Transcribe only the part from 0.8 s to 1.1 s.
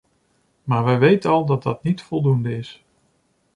wij